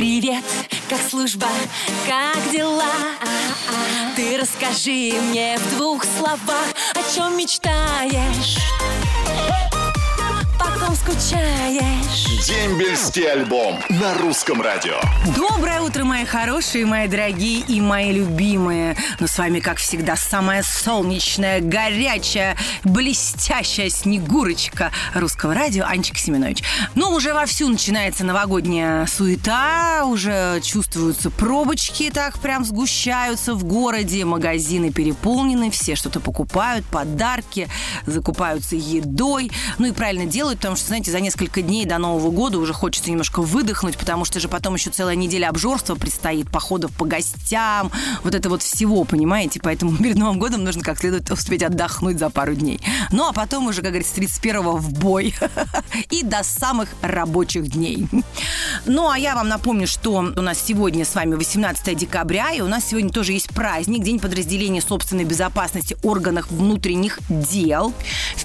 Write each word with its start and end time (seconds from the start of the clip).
Привет, 0.00 0.44
как 0.88 0.98
служба, 0.98 1.46
как 2.08 2.50
дела? 2.50 2.90
Ты 4.16 4.38
расскажи 4.38 5.12
мне 5.28 5.58
в 5.58 5.76
двух 5.76 6.04
словах, 6.04 6.68
о 6.94 7.14
чем 7.14 7.36
мечтаешь? 7.36 8.56
Потом 10.80 10.96
скучаешь. 10.96 12.46
Дембельский 12.46 13.30
альбом 13.30 13.78
на 13.90 14.14
русском 14.14 14.62
радио. 14.62 14.98
Доброе 15.36 15.82
утро, 15.82 16.04
мои 16.04 16.24
хорошие, 16.24 16.86
мои 16.86 17.06
дорогие 17.06 17.60
и 17.60 17.80
мои 17.80 18.12
любимые. 18.12 18.96
Ну, 19.18 19.26
с 19.26 19.36
вами, 19.36 19.60
как 19.60 19.76
всегда, 19.76 20.16
самая 20.16 20.62
солнечная, 20.62 21.60
горячая, 21.60 22.56
блестящая 22.82 23.90
снегурочка 23.90 24.90
русского 25.14 25.54
радио 25.54 25.84
Анечка 25.84 26.18
Семенович. 26.18 26.62
Ну, 26.94 27.10
уже 27.10 27.34
вовсю 27.34 27.68
начинается 27.68 28.24
новогодняя 28.24 29.06
суета, 29.06 30.04
уже 30.06 30.60
чувствуются 30.62 31.30
пробочки, 31.30 32.10
так 32.10 32.38
прям 32.38 32.64
сгущаются 32.64 33.54
в 33.54 33.64
городе, 33.64 34.24
магазины 34.24 34.90
переполнены, 34.90 35.70
все 35.70 35.94
что-то 35.94 36.20
покупают, 36.20 36.86
подарки, 36.86 37.68
закупаются 38.06 38.76
едой. 38.76 39.50
Ну 39.78 39.88
и 39.88 39.92
правильно 39.92 40.24
делают, 40.24 40.60
потому 40.70 40.78
что, 40.78 40.86
знаете, 40.86 41.10
за 41.10 41.18
несколько 41.18 41.62
дней 41.62 41.84
до 41.84 41.98
Нового 41.98 42.30
года 42.30 42.58
уже 42.58 42.72
хочется 42.72 43.10
немножко 43.10 43.42
выдохнуть, 43.42 43.96
потому 43.96 44.24
что 44.24 44.38
же 44.38 44.46
потом 44.46 44.76
еще 44.76 44.90
целая 44.90 45.16
неделя 45.16 45.48
обжорства 45.48 45.96
предстоит, 45.96 46.48
походов 46.48 46.92
по 46.92 47.04
гостям, 47.04 47.90
вот 48.22 48.36
это 48.36 48.48
вот 48.48 48.62
всего, 48.62 49.02
понимаете? 49.02 49.58
Поэтому 49.60 49.96
перед 49.96 50.16
Новым 50.16 50.38
годом 50.38 50.62
нужно 50.62 50.82
как 50.82 51.00
следует 51.00 51.28
успеть 51.32 51.64
отдохнуть 51.64 52.20
за 52.20 52.30
пару 52.30 52.54
дней. 52.54 52.80
Ну, 53.10 53.26
а 53.26 53.32
потом 53.32 53.66
уже, 53.66 53.82
как 53.82 53.90
говорится, 53.90 54.14
31-го 54.20 54.76
в 54.76 54.92
бой. 54.92 55.34
И 56.10 56.22
до 56.22 56.44
самых 56.44 56.88
рабочих 57.02 57.68
дней. 57.68 58.06
Ну, 58.86 59.10
а 59.10 59.18
я 59.18 59.34
вам 59.34 59.48
напомню, 59.48 59.88
что 59.88 60.12
у 60.12 60.40
нас 60.40 60.62
сегодня 60.64 61.04
с 61.04 61.16
вами 61.16 61.34
18 61.34 61.96
декабря, 61.96 62.52
и 62.52 62.60
у 62.60 62.68
нас 62.68 62.84
сегодня 62.84 63.10
тоже 63.10 63.32
есть 63.32 63.50
праздник, 63.50 64.04
День 64.04 64.20
подразделения 64.20 64.80
собственной 64.80 65.24
безопасности 65.24 65.96
органов 66.04 66.48
внутренних 66.48 67.18
дел. 67.28 67.92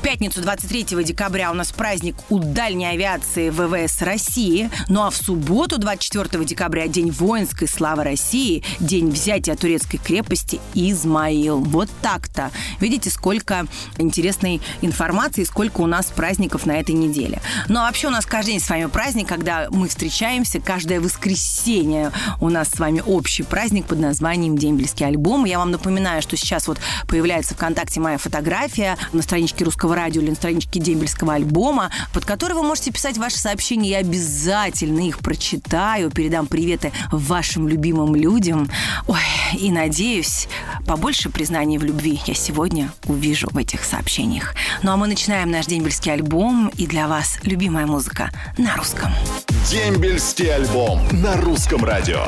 Пятницу 0.05 0.39
23 0.39 1.03
декабря 1.03 1.49
у 1.49 1.55
нас 1.55 1.71
праздник 1.71 2.15
у 2.29 2.37
дальней 2.37 2.85
авиации 2.85 3.49
ВВС 3.49 4.03
России. 4.03 4.69
Ну 4.87 5.01
а 5.01 5.09
в 5.09 5.15
субботу 5.15 5.79
24 5.79 6.45
декабря 6.45 6.87
День 6.87 7.09
воинской 7.09 7.67
славы 7.67 8.03
России, 8.03 8.63
День 8.79 9.09
взятия 9.09 9.55
турецкой 9.55 9.97
крепости 9.97 10.59
Измаил. 10.75 11.59
Вот 11.59 11.89
так-то. 12.03 12.51
Видите, 12.79 13.09
сколько 13.09 13.65
интересной 13.97 14.61
информации, 14.81 15.43
сколько 15.43 15.81
у 15.81 15.87
нас 15.87 16.05
праздников 16.11 16.67
на 16.67 16.73
этой 16.73 16.93
неделе. 16.93 17.41
Ну 17.67 17.79
а 17.79 17.87
вообще 17.87 18.05
у 18.05 18.11
нас 18.11 18.27
каждый 18.27 18.51
день 18.51 18.61
с 18.61 18.69
вами 18.69 18.85
праздник, 18.85 19.27
когда 19.27 19.69
мы 19.71 19.87
встречаемся. 19.87 20.61
Каждое 20.61 21.01
воскресенье 21.01 22.11
у 22.39 22.49
нас 22.49 22.69
с 22.69 22.77
вами 22.77 23.01
общий 23.03 23.41
праздник 23.41 23.87
под 23.87 23.97
названием 23.97 24.55
Дембельский 24.55 25.07
альбом. 25.07 25.45
Я 25.45 25.57
вам 25.57 25.71
напоминаю, 25.71 26.21
что 26.21 26.37
сейчас 26.37 26.67
вот 26.67 26.77
появляется 27.07 27.55
ВКонтакте 27.55 27.99
моя 27.99 28.19
фотография 28.19 28.99
на 29.11 29.23
страничке 29.23 29.65
Русского 29.65 29.94
радио 29.95 30.21
или 30.21 30.29
на 30.29 30.35
страничке 30.35 30.79
Дембельского 30.79 31.33
альбома, 31.33 31.91
под 32.13 32.25
которой 32.25 32.53
вы 32.53 32.63
можете 32.63 32.91
писать 32.91 33.17
ваши 33.17 33.37
сообщения. 33.37 33.89
Я 33.89 33.97
обязательно 33.99 34.99
их 34.99 35.19
прочитаю, 35.19 36.11
передам 36.11 36.47
приветы 36.47 36.91
вашим 37.11 37.67
любимым 37.67 38.15
людям. 38.15 38.69
Ой, 39.07 39.19
и 39.53 39.71
надеюсь, 39.71 40.47
побольше 40.85 41.29
признаний 41.29 41.77
в 41.77 41.83
любви 41.83 42.19
я 42.25 42.33
сегодня 42.33 42.91
увижу 43.05 43.47
в 43.51 43.57
этих 43.57 43.83
сообщениях. 43.83 44.55
Ну 44.83 44.91
а 44.91 44.97
мы 44.97 45.07
начинаем 45.07 45.51
наш 45.51 45.65
дембельский 45.65 46.13
альбом, 46.13 46.69
и 46.77 46.87
для 46.87 47.07
вас 47.07 47.39
любимая 47.43 47.85
музыка 47.85 48.31
на 48.57 48.75
русском. 48.75 49.11
Дембельский 49.69 50.53
альбом 50.53 51.01
на 51.11 51.35
русском 51.37 51.83
радио. 51.83 52.25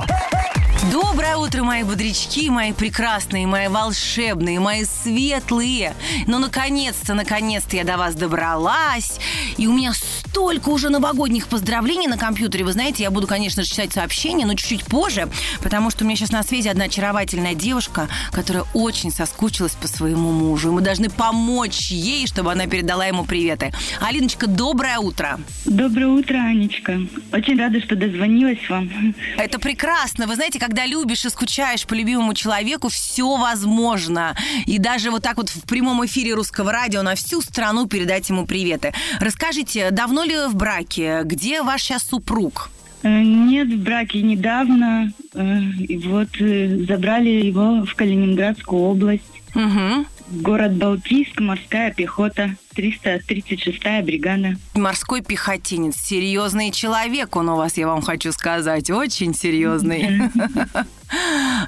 Доброе 0.84 1.38
утро, 1.38 1.64
мои 1.64 1.84
бодрячки, 1.84 2.50
мои 2.50 2.72
прекрасные, 2.72 3.48
мои 3.48 3.68
волшебные, 3.68 4.60
мои 4.60 4.86
светлые. 4.86 5.96
Ну, 6.28 6.38
наконец-то, 6.38 7.16
наконец-то 7.16 7.76
я 7.76 7.84
до 7.84 7.98
вас 7.98 8.14
добралась. 8.14 9.20
И 9.58 9.66
у 9.68 9.74
меня 9.74 9.94
столько 9.94 10.70
уже 10.70 10.90
новогодних 10.90 11.48
поздравлений 11.48 12.08
на 12.08 12.18
компьютере. 12.18 12.64
Вы 12.64 12.74
знаете, 12.74 13.02
я 13.04 13.10
буду, 13.10 13.26
конечно 13.26 13.64
же, 13.64 13.70
читать 13.70 13.92
сообщения, 13.92 14.46
но 14.46 14.54
чуть-чуть 14.54 14.86
позже, 14.86 15.30
потому 15.64 15.90
что 15.90 16.04
у 16.04 16.08
меня 16.08 16.16
сейчас 16.16 16.32
на 16.32 16.44
связи 16.44 16.68
одна 16.68 16.86
очаровательная 16.86 17.56
девушка, 17.56 18.08
которая 18.32 18.64
очень 18.76 19.12
соскучилась 19.12 19.74
по 19.74 19.88
своему 19.88 20.32
мужу. 20.32 20.70
И 20.70 20.72
мы 20.72 20.82
должны 20.82 21.10
помочь 21.10 21.90
ей, 21.90 22.28
чтобы 22.28 22.52
она 22.52 22.68
передала 22.68 23.06
ему 23.08 23.26
приветы. 23.26 23.74
Алиночка, 24.00 24.46
доброе 24.46 25.00
утро. 25.00 25.40
Доброе 25.66 26.08
утро, 26.08 26.38
Анечка. 26.38 27.02
Очень 27.34 27.58
рада, 27.58 27.82
что 27.82 27.96
дозвонилась 27.96 28.70
вам. 28.70 29.16
Это 29.38 29.60
прекрасно. 29.60 30.28
Вы 30.28 30.36
знаете, 30.36 30.60
когда 30.68 30.86
любишь 30.86 31.24
и 31.24 31.30
скучаешь 31.30 31.86
по 31.88 31.94
любимому 31.94 32.34
человеку, 32.34 32.90
все 32.90 33.38
возможно. 33.38 34.36
И 34.66 34.80
даже 34.80 35.12
вот 35.12 35.24
так 35.24 35.38
вот 35.38 35.50
в 35.50 35.62
прямом 35.66 36.06
эфире 36.06 36.34
русского 36.34 36.74
радио 36.74 37.04
на 37.04 37.16
всю 37.16 37.42
страну 37.42 37.88
передать 37.88 38.28
ему 38.28 38.46
приветы. 38.46 38.94
Расскажите, 39.22 39.92
давно 39.92 40.26
ли 40.26 40.36
в 40.50 40.56
браке? 40.56 41.22
Где 41.24 41.62
ваш 41.62 41.84
сейчас 41.84 42.04
супруг? 42.04 42.70
Э, 43.04 43.22
Нет, 43.22 43.70
в 43.70 43.82
браке 43.82 44.22
недавно. 44.22 45.14
Э, 45.34 45.62
И 45.88 45.98
вот 46.00 46.30
э, 46.42 46.84
забрали 46.86 47.30
его 47.30 47.86
в 47.86 47.96
Калининградскую 47.96 48.82
область. 48.82 49.24
Угу. 49.56 50.06
Город 50.30 50.74
Балтийск, 50.74 51.40
морская 51.40 51.94
пехота, 51.94 52.56
336-я 52.76 54.02
бригада. 54.02 54.58
Морской 54.74 55.22
пехотинец. 55.22 55.96
Серьезный 55.96 56.72
человек 56.72 57.38
он 57.38 57.48
у 57.48 57.56
вас, 57.56 57.78
я 57.78 57.88
вам 57.88 58.02
хочу 58.02 58.34
сказать. 58.34 58.90
Очень 58.90 59.34
серьезный. 59.34 60.30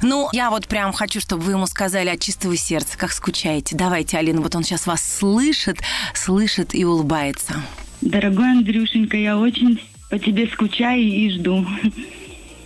Ну, 0.01 0.27
я 0.33 0.49
вот 0.49 0.67
прям 0.67 0.91
хочу, 0.91 1.21
чтобы 1.21 1.43
вы 1.43 1.53
ему 1.53 1.65
сказали 1.65 2.09
от 2.09 2.19
чистого 2.19 2.57
сердца, 2.57 2.97
как 2.97 3.13
скучаете. 3.13 3.73
Давайте, 3.73 4.17
Алина, 4.17 4.41
вот 4.41 4.53
он 4.53 4.63
сейчас 4.63 4.85
вас 4.85 5.01
слышит, 5.01 5.77
слышит 6.13 6.75
и 6.75 6.83
улыбается. 6.83 7.63
Дорогой 8.01 8.51
Андрюшенька, 8.51 9.15
я 9.15 9.37
очень 9.37 9.81
по 10.09 10.19
тебе 10.19 10.45
скучаю 10.47 11.01
и 11.01 11.29
жду. 11.31 11.65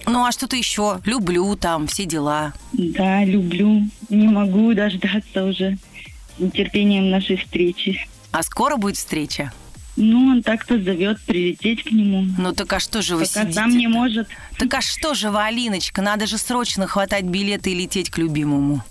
Ну, 0.05 0.25
а 0.25 0.31
что-то 0.31 0.55
еще? 0.55 0.99
Люблю 1.05 1.55
там, 1.55 1.87
все 1.87 2.05
дела. 2.05 2.53
Да, 2.91 3.23
люблю. 3.23 3.83
Не 4.09 4.27
могу 4.27 4.73
дождаться 4.73 5.45
уже 5.45 5.77
нетерпением 6.37 7.09
нашей 7.09 7.37
встречи. 7.37 8.07
А 8.31 8.43
скоро 8.43 8.77
будет 8.77 8.97
встреча? 8.97 9.51
Ну, 9.95 10.25
он 10.31 10.41
так-то 10.41 10.81
зовет 10.81 11.21
прилететь 11.21 11.83
к 11.83 11.91
нему. 11.91 12.25
Ну, 12.37 12.53
так 12.53 12.73
а 12.73 12.79
что 12.79 13.01
же 13.03 13.15
вы 13.15 13.25
Пока 13.25 13.41
сидите? 13.41 13.53
сам 13.53 13.77
не 13.77 13.87
может. 13.87 14.27
Так 14.57 14.73
а 14.73 14.81
что 14.81 15.13
же 15.13 15.29
вы, 15.29 15.43
Алиночка, 15.43 16.01
надо 16.01 16.25
же 16.25 16.39
срочно 16.39 16.87
хватать 16.87 17.25
билеты 17.25 17.71
и 17.71 17.75
лететь 17.75 18.09
к 18.09 18.17
любимому. 18.17 18.83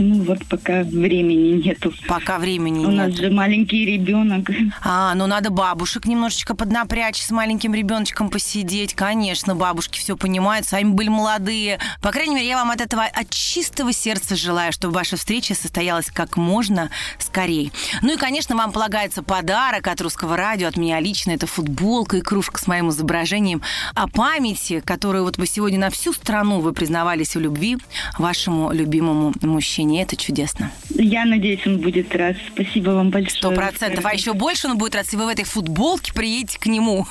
Ну, 0.00 0.22
вот 0.22 0.46
пока 0.46 0.82
времени 0.82 1.62
нету. 1.62 1.92
Пока 2.08 2.38
времени 2.38 2.86
У 2.86 2.90
нет. 2.90 3.08
нас 3.08 3.16
же 3.18 3.30
маленький 3.30 3.84
ребенок. 3.84 4.48
А, 4.82 5.14
ну 5.14 5.26
надо 5.26 5.50
бабушек 5.50 6.06
немножечко 6.06 6.56
поднапрячь, 6.56 7.20
с 7.20 7.30
маленьким 7.30 7.74
ребеночком 7.74 8.30
посидеть. 8.30 8.94
Конечно, 8.94 9.54
бабушки 9.54 9.98
все 9.98 10.16
понимают, 10.16 10.66
сами 10.66 10.88
были 10.88 11.08
молодые. 11.08 11.80
По 12.00 12.12
крайней 12.12 12.36
мере, 12.36 12.48
я 12.48 12.56
вам 12.56 12.70
от 12.70 12.80
этого 12.80 13.04
от 13.04 13.28
чистого 13.28 13.92
сердца 13.92 14.36
желаю, 14.36 14.72
чтобы 14.72 14.94
ваша 14.94 15.18
встреча 15.18 15.54
состоялась 15.54 16.06
как 16.06 16.38
можно 16.38 16.88
скорее. 17.18 17.70
Ну 18.00 18.14
и, 18.14 18.16
конечно, 18.16 18.56
вам 18.56 18.72
полагается 18.72 19.22
подарок 19.22 19.86
от 19.86 20.00
русского 20.00 20.34
радио, 20.34 20.68
от 20.68 20.78
меня 20.78 20.98
лично. 21.00 21.32
Это 21.32 21.46
футболка 21.46 22.16
и 22.16 22.22
кружка 22.22 22.58
с 22.58 22.66
моим 22.66 22.88
изображением 22.88 23.60
о 23.94 24.08
памяти, 24.08 24.80
которую 24.82 25.24
вот 25.24 25.36
вы 25.36 25.46
сегодня 25.46 25.78
на 25.78 25.90
всю 25.90 26.14
страну 26.14 26.60
вы 26.60 26.72
признавались 26.72 27.36
в 27.36 27.40
любви 27.40 27.76
вашему 28.18 28.72
любимому 28.72 29.34
мужчине. 29.42 29.89
Это 29.98 30.16
чудесно. 30.16 30.70
Я 30.90 31.24
надеюсь, 31.24 31.66
он 31.66 31.78
будет 31.78 32.14
рад. 32.14 32.36
Спасибо 32.52 32.90
вам 32.90 33.10
большое. 33.10 33.38
Сто 33.38 33.50
процентов. 33.52 34.04
А 34.04 34.12
еще 34.12 34.32
больше 34.32 34.68
он 34.68 34.78
будет 34.78 34.94
рад, 34.94 35.04
если 35.04 35.16
вы 35.16 35.26
в 35.26 35.28
этой 35.28 35.44
футболке 35.44 36.12
приедете 36.12 36.58
к 36.58 36.66
нему. 36.66 37.06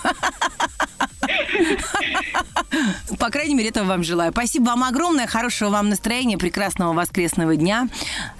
По 3.19 3.29
крайней 3.29 3.56
мере, 3.56 3.69
этого 3.69 3.85
вам 3.85 4.03
желаю. 4.03 4.31
Спасибо 4.31 4.65
вам 4.65 4.83
огромное, 4.83 5.27
хорошего 5.27 5.69
вам 5.69 5.89
настроения, 5.89 6.38
прекрасного 6.38 6.94
воскресного 6.94 7.56
дня. 7.56 7.89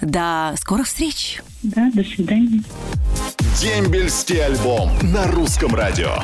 До 0.02 0.54
скорых 0.58 0.88
встреч. 0.88 1.42
Да, 1.64 1.90
до 1.94 2.04
свидания. 2.04 2.64
Дембельский 3.60 4.44
альбом 4.44 4.92
на 5.02 5.28
русском 5.28 5.76
радио. 5.76 6.24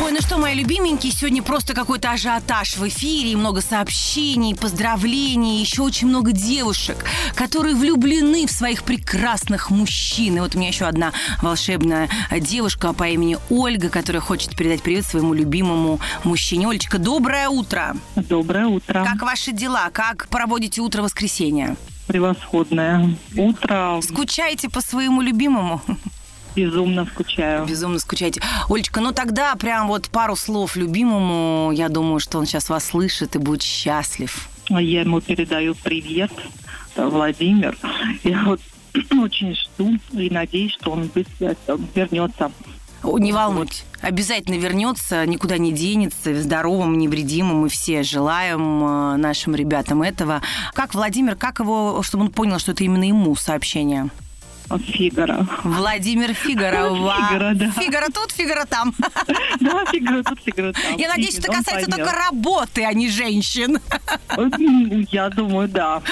Ой, 0.00 0.12
ну 0.12 0.20
что, 0.20 0.38
мои 0.38 0.54
любименькие, 0.54 1.12
сегодня 1.12 1.42
просто 1.42 1.74
какой-то 1.74 2.12
ажиотаж 2.12 2.76
в 2.76 2.86
эфире, 2.86 3.36
много 3.36 3.60
сообщений, 3.60 4.54
поздравлений, 4.54 5.60
еще 5.60 5.82
очень 5.82 6.06
много 6.06 6.30
девушек, 6.30 7.04
которые 7.34 7.74
влюблены 7.74 8.46
в 8.46 8.50
своих 8.52 8.84
прекрасных 8.84 9.70
мужчин. 9.70 10.36
И 10.36 10.40
вот 10.40 10.54
у 10.54 10.58
меня 10.58 10.68
еще 10.68 10.84
одна 10.84 11.12
волшебная 11.42 12.08
девушка 12.30 12.92
по 12.92 13.08
имени 13.08 13.38
Ольга, 13.50 13.88
которая 13.88 14.22
хочет 14.22 14.54
передать 14.56 14.82
привет 14.82 15.04
своему 15.04 15.34
любимому 15.34 15.98
мужчине. 16.22 16.68
Олечка, 16.68 16.98
доброе 16.98 17.48
утро. 17.48 17.96
Доброе 18.14 18.66
утро. 18.66 19.04
Как 19.04 19.20
ваши 19.22 19.50
дела? 19.50 19.90
Как 19.92 20.28
проводите 20.28 20.80
утро 20.80 21.02
воскресенья? 21.02 21.76
Превосходное 22.06 23.16
утро. 23.36 24.00
Скучаете 24.00 24.70
по 24.70 24.80
своему 24.80 25.20
любимому? 25.22 25.82
Безумно 26.58 27.06
скучаю. 27.06 27.66
Безумно 27.66 27.98
скучаете. 28.00 28.42
Олечка, 28.68 29.00
ну 29.00 29.12
тогда 29.12 29.54
прям 29.54 29.86
вот 29.86 30.08
пару 30.08 30.34
слов 30.34 30.74
любимому. 30.74 31.70
Я 31.72 31.88
думаю, 31.88 32.18
что 32.18 32.38
он 32.38 32.46
сейчас 32.46 32.68
вас 32.68 32.84
слышит 32.86 33.36
и 33.36 33.38
будет 33.38 33.62
счастлив. 33.62 34.48
А 34.70 34.82
Я 34.82 35.02
ему 35.02 35.20
передаю 35.20 35.76
привет, 35.76 36.32
Владимир. 36.96 37.78
Я 38.24 38.42
вот 38.44 38.60
очень 39.22 39.54
жду 39.54 39.98
и 40.12 40.30
надеюсь, 40.30 40.72
что 40.72 40.90
он 40.90 41.08
быстро 41.14 41.56
вернется. 41.94 42.50
Не 43.04 43.32
волнуйтесь, 43.32 43.84
обязательно 44.00 44.56
вернется, 44.56 45.24
никуда 45.24 45.56
не 45.56 45.70
денется, 45.70 46.34
здоровым, 46.42 46.98
невредимым. 46.98 47.58
Мы 47.58 47.68
все 47.68 48.02
желаем 48.02 48.82
э, 48.84 49.16
нашим 49.18 49.54
ребятам 49.54 50.02
этого. 50.02 50.42
Как 50.74 50.94
Владимир, 50.94 51.36
как 51.36 51.60
его, 51.60 52.02
чтобы 52.02 52.24
он 52.24 52.32
понял, 52.32 52.58
что 52.58 52.72
это 52.72 52.82
именно 52.82 53.04
ему 53.04 53.36
сообщение? 53.36 54.10
Фигара. 54.76 55.46
Владимир 55.64 56.34
Фигара. 56.34 56.88
Фигаро, 56.90 57.54
да. 57.54 57.70
Фигара 57.70 58.06
тут, 58.12 58.32
Фигара 58.32 58.66
там. 58.66 58.94
Да, 59.60 59.84
Фигара 59.86 60.22
тут, 60.22 60.38
Фигара 60.44 60.72
там. 60.72 60.96
Я 60.96 61.08
надеюсь, 61.08 61.38
это 61.38 61.50
касается 61.52 61.90
только 61.90 62.12
работы, 62.12 62.84
а 62.84 62.92
не 62.92 63.08
женщин. 63.08 63.78
М, 64.36 65.06
Я 65.10 65.30
думаю, 65.30 65.68
да. 65.68 66.02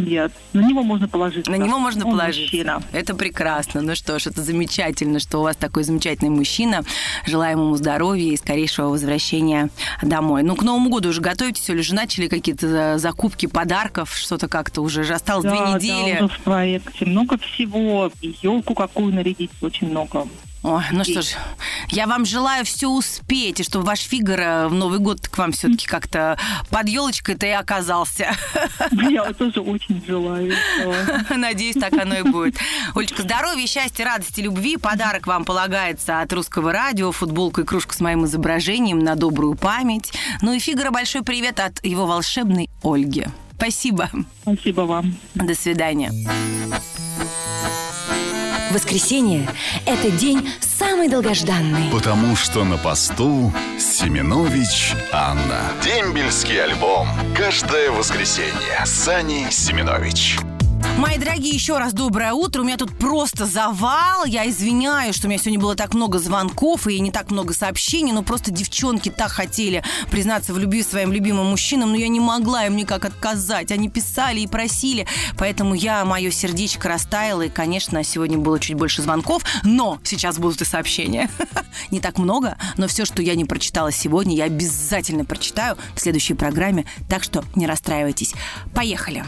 Нет, 0.00 0.32
на 0.52 0.60
него 0.60 0.82
можно 0.82 1.08
положиться. 1.08 1.50
На 1.50 1.56
него 1.56 1.78
можно 1.78 2.04
Он 2.06 2.12
положиться. 2.12 2.42
мужчина. 2.42 2.82
Это 2.92 3.14
прекрасно. 3.14 3.80
Ну 3.82 3.94
что 3.94 4.18
ж, 4.18 4.26
это 4.28 4.42
замечательно, 4.42 5.18
что 5.20 5.38
у 5.38 5.42
вас 5.42 5.56
такой 5.56 5.84
замечательный 5.84 6.30
мужчина. 6.30 6.82
Желаем 7.26 7.58
ему 7.60 7.76
здоровья 7.76 8.32
и 8.32 8.36
скорейшего 8.36 8.88
возвращения 8.88 9.70
домой. 10.02 10.42
Ну, 10.42 10.56
к 10.56 10.62
Новому 10.62 10.90
году 10.90 11.10
уже 11.10 11.20
готовитесь 11.20 11.68
или 11.70 11.80
уже 11.80 11.94
начали 11.94 12.28
какие-то 12.28 12.66
э, 12.66 12.98
закупки 12.98 13.46
подарков? 13.46 14.14
Что-то 14.16 14.48
как-то 14.48 14.80
уже 14.82 15.04
же 15.04 15.14
осталось 15.14 15.44
Да, 15.44 15.50
две 15.50 15.60
да, 15.60 15.74
недели. 15.76 16.22
уже 16.24 16.34
в 16.34 16.40
проекте 16.40 17.06
много 17.06 17.38
всего. 17.38 18.10
И 18.20 18.34
елку 18.42 18.74
какую 18.74 19.14
нарядить, 19.14 19.50
очень 19.60 19.88
много. 19.90 20.26
Ой, 20.62 20.84
ну 20.92 21.04
что 21.04 21.22
ж, 21.22 21.36
я 21.88 22.06
вам 22.06 22.26
желаю 22.26 22.66
все 22.66 22.88
успеть, 22.88 23.60
и 23.60 23.62
чтобы 23.62 23.86
ваш 23.86 24.00
Фигаро 24.00 24.68
в 24.68 24.74
Новый 24.74 24.98
год 24.98 25.26
к 25.26 25.38
вам 25.38 25.52
все-таки 25.52 25.86
как-то 25.86 26.38
под 26.68 26.86
елочкой-то 26.86 27.46
и 27.46 27.50
оказался. 27.50 28.36
Я 28.92 29.32
тоже 29.32 29.60
очень 29.60 30.02
желаю. 30.06 30.52
Надеюсь, 31.30 31.76
так 31.76 31.94
оно 31.94 32.18
и 32.18 32.22
будет. 32.22 32.58
Олечка, 32.94 33.22
здоровья, 33.22 33.66
счастья, 33.66 34.04
радости, 34.04 34.40
любви. 34.40 34.76
Подарок 34.76 35.26
вам 35.26 35.46
полагается 35.46 36.20
от 36.20 36.32
русского 36.32 36.72
радио. 36.72 37.10
Футболка 37.10 37.62
и 37.62 37.64
кружка 37.64 37.94
с 37.94 38.00
моим 38.00 38.26
изображением 38.26 38.98
на 38.98 39.16
добрую 39.16 39.56
память. 39.56 40.12
Ну 40.42 40.52
и 40.52 40.58
Фигара 40.58 40.90
большой 40.90 41.22
привет 41.22 41.58
от 41.58 41.82
его 41.84 42.06
волшебной 42.06 42.68
Ольги. 42.82 43.26
Спасибо. 43.56 44.10
Спасибо 44.42 44.82
вам. 44.82 45.16
До 45.34 45.54
свидания. 45.54 46.12
Воскресенье– 48.70 49.48
это 49.86 50.10
день 50.10 50.48
самый 50.60 51.08
долгожданный. 51.08 51.90
Потому 51.90 52.36
что 52.36 52.64
на 52.64 52.76
посту 52.78 53.52
Семенович 53.78 54.94
Анна. 55.12 55.72
Дембельский 55.82 56.62
альбом. 56.62 57.08
Каждое 57.36 57.90
воскресенье. 57.90 58.84
Сани 58.84 59.48
Семенович. 59.50 60.38
Мои 61.00 61.16
дорогие, 61.16 61.54
еще 61.54 61.78
раз 61.78 61.94
доброе 61.94 62.32
утро. 62.34 62.60
У 62.60 62.64
меня 62.64 62.76
тут 62.76 62.96
просто 62.98 63.46
завал. 63.46 64.26
Я 64.26 64.48
извиняюсь, 64.48 65.16
что 65.16 65.26
у 65.26 65.30
меня 65.30 65.38
сегодня 65.38 65.58
было 65.58 65.74
так 65.74 65.94
много 65.94 66.18
звонков 66.18 66.86
и 66.86 67.00
не 67.00 67.10
так 67.10 67.30
много 67.30 67.54
сообщений, 67.54 68.12
но 68.12 68.22
просто 68.22 68.50
девчонки 68.50 69.08
так 69.08 69.30
хотели 69.30 69.82
признаться 70.10 70.52
в 70.52 70.58
любви 70.58 70.82
своим 70.82 71.10
любимым 71.10 71.46
мужчинам, 71.46 71.92
но 71.92 71.96
я 71.96 72.08
не 72.08 72.20
могла 72.20 72.66
им 72.66 72.76
никак 72.76 73.06
отказать. 73.06 73.72
Они 73.72 73.88
писали 73.88 74.40
и 74.40 74.46
просили, 74.46 75.06
поэтому 75.38 75.74
я, 75.74 76.04
мое 76.04 76.30
сердечко 76.30 76.88
растаяло, 76.88 77.42
и, 77.42 77.48
конечно, 77.48 78.04
сегодня 78.04 78.36
было 78.36 78.60
чуть 78.60 78.76
больше 78.76 79.00
звонков, 79.00 79.42
но 79.64 79.98
сейчас 80.04 80.38
будут 80.38 80.60
и 80.60 80.64
сообщения. 80.66 81.30
Не 81.90 82.00
так 82.00 82.18
много, 82.18 82.58
но 82.76 82.86
все, 82.88 83.04
что 83.04 83.22
я 83.22 83.34
не 83.34 83.44
прочитала 83.44 83.90
сегодня, 83.90 84.36
я 84.36 84.44
обязательно 84.44 85.24
прочитаю 85.24 85.78
в 85.94 86.00
следующей 86.00 86.34
программе, 86.34 86.84
так 87.08 87.22
что 87.22 87.42
не 87.54 87.66
расстраивайтесь. 87.66 88.34
Поехали. 88.74 89.24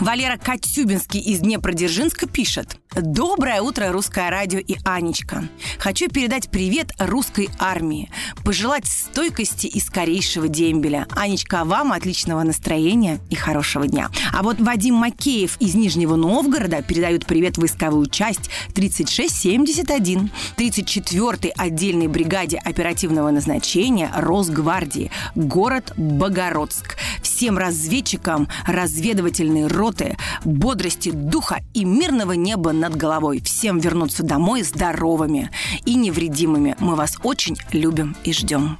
Валера 0.00 0.36
Катюбинский 0.36 1.20
из 1.20 1.40
Днепродзержинска 1.40 2.26
пишет. 2.26 2.76
Доброе 2.94 3.60
утро, 3.60 3.90
русское 3.90 4.30
радио 4.30 4.60
и 4.60 4.76
Анечка. 4.84 5.48
Хочу 5.78 6.08
передать 6.08 6.48
привет 6.48 6.92
русской 6.98 7.48
армии. 7.58 8.08
Пожелать 8.44 8.86
стойкости 8.86 9.66
и 9.66 9.80
скорейшего 9.80 10.46
дембеля. 10.46 11.08
Анечка, 11.10 11.62
а 11.62 11.64
вам 11.64 11.92
отличного 11.92 12.44
настроения 12.44 13.18
и 13.30 13.34
хорошего 13.34 13.88
дня. 13.88 14.10
А 14.32 14.44
вот 14.44 14.60
Вадим 14.60 14.94
Макеев 14.94 15.56
из 15.60 15.74
Нижнего 15.74 16.14
Новгорода 16.14 16.82
передают 16.82 17.26
привет 17.26 17.58
войсковую 17.58 18.06
часть 18.06 18.48
3671, 18.74 20.30
34-й 20.56 21.50
отдельной 21.50 22.06
бригаде 22.06 22.58
оперативного 22.58 23.30
назначения 23.30 24.10
Росгвардии, 24.14 25.10
город 25.34 25.92
Богородск. 25.96 26.96
Всем 27.44 27.58
разведчикам 27.58 28.48
разведывательной 28.66 29.66
роты, 29.66 30.16
бодрости 30.46 31.10
духа 31.10 31.60
и 31.74 31.84
мирного 31.84 32.32
неба 32.32 32.72
над 32.72 32.96
головой. 32.96 33.42
Всем 33.44 33.80
вернуться 33.80 34.22
домой 34.22 34.62
здоровыми 34.62 35.50
и 35.84 35.94
невредимыми. 35.94 36.74
Мы 36.78 36.94
вас 36.94 37.18
очень 37.22 37.58
любим 37.70 38.16
и 38.24 38.32
ждем. 38.32 38.78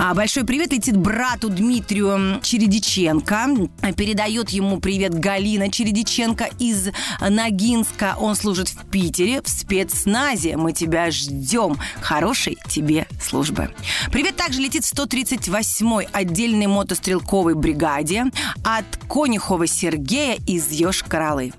А 0.00 0.14
большой 0.14 0.44
привет 0.44 0.72
летит 0.72 0.96
брату 0.96 1.48
Дмитрию 1.48 2.40
Чередиченко. 2.40 3.68
Передает 3.96 4.50
ему 4.50 4.78
привет 4.78 5.12
Галина 5.12 5.72
Чередиченко 5.72 6.48
из 6.60 6.90
Ногинска. 7.20 8.14
Он 8.20 8.36
служит 8.36 8.68
в 8.68 8.86
Питере 8.86 9.42
в 9.42 9.48
спецназе. 9.48 10.56
Мы 10.56 10.72
тебя 10.72 11.10
ждем. 11.10 11.78
Хорошей 12.00 12.58
тебе 12.68 13.08
службы. 13.20 13.74
Привет 14.12 14.36
также 14.36 14.60
летит 14.60 14.84
в 14.84 14.94
138-й 14.94 16.08
отдельной 16.12 16.68
мотострелковой 16.68 17.56
бригаде 17.56 18.26
от 18.62 18.84
Конюхова 19.08 19.66
Сергея 19.66 20.38
из 20.46 20.70
Ёж-Королы. 20.70 21.52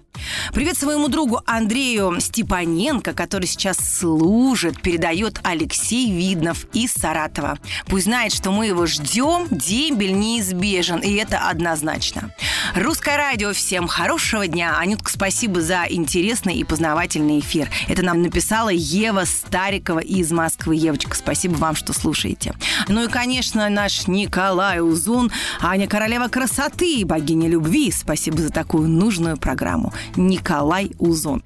Привет 0.53 0.77
своему 0.77 1.07
другу 1.07 1.41
Андрею 1.45 2.19
Степаненко, 2.19 3.13
который 3.13 3.45
сейчас 3.45 3.77
служит, 3.77 4.81
передает 4.81 5.39
Алексей 5.43 6.11
Виднов 6.11 6.65
из 6.73 6.93
Саратова. 6.93 7.57
Пусть 7.87 8.05
знает, 8.05 8.33
что 8.33 8.51
мы 8.51 8.67
его 8.67 8.85
ждем, 8.85 9.47
дембель 9.49 10.13
неизбежен, 10.13 10.99
и 10.99 11.13
это 11.13 11.49
однозначно. 11.49 12.33
Русское 12.75 13.17
радио, 13.17 13.53
всем 13.53 13.87
хорошего 13.87 14.47
дня. 14.47 14.77
Анютка, 14.77 15.11
спасибо 15.11 15.61
за 15.61 15.85
интересный 15.89 16.55
и 16.55 16.63
познавательный 16.63 17.39
эфир. 17.39 17.69
Это 17.87 18.03
нам 18.03 18.21
написала 18.21 18.69
Ева 18.69 19.25
Старикова 19.25 19.99
из 19.99 20.31
Москвы. 20.31 20.75
Евочка, 20.75 21.15
спасибо 21.15 21.55
вам, 21.55 21.75
что 21.75 21.93
слушаете. 21.93 22.53
Ну 22.87 23.03
и, 23.03 23.07
конечно, 23.07 23.69
наш 23.69 24.07
Николай 24.07 24.81
Узун, 24.81 25.31
Аня 25.61 25.87
Королева 25.87 26.27
красоты, 26.27 27.03
богиня 27.05 27.49
любви. 27.49 27.91
Спасибо 27.91 28.37
за 28.37 28.49
такую 28.49 28.87
нужную 28.87 29.37
программу. 29.37 29.93
Николай 30.15 30.91
Узун. 30.99 31.43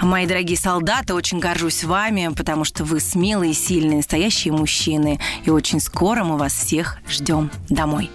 Мои 0.00 0.26
дорогие 0.26 0.58
солдаты, 0.58 1.14
очень 1.14 1.38
горжусь 1.38 1.84
вами, 1.84 2.30
потому 2.36 2.64
что 2.64 2.84
вы 2.84 3.00
смелые, 3.00 3.54
сильные, 3.54 3.98
настоящие 3.98 4.52
мужчины. 4.52 5.18
И 5.44 5.50
очень 5.50 5.80
скоро 5.80 6.24
мы 6.24 6.36
вас 6.36 6.52
всех 6.52 6.98
ждем 7.08 7.50
домой. 7.68 8.10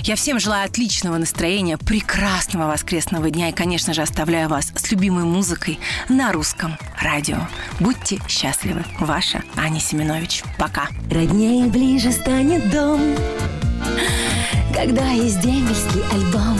Я 0.00 0.16
всем 0.16 0.40
желаю 0.40 0.66
отличного 0.66 1.18
настроения, 1.18 1.76
прекрасного 1.88 2.66
воскресного 2.70 3.30
дня 3.30 3.48
и, 3.48 3.52
конечно 3.52 3.94
же, 3.94 4.02
оставляю 4.02 4.50
вас 4.50 4.72
с 4.76 4.90
любимой 4.90 5.24
музыкой 5.24 5.80
на 6.10 6.32
русском 6.32 6.76
радио. 7.00 7.38
Будьте 7.80 8.20
счастливы. 8.28 8.84
Ваша 9.00 9.42
Аня 9.56 9.80
Семенович. 9.80 10.42
Пока. 10.58 10.88
Роднее 11.10 11.66
ближе 11.66 12.12
станет 12.12 12.70
дом, 12.70 13.00
когда 14.74 15.08
есть 15.12 15.40
дембельский 15.40 16.02
альбом. 16.12 16.58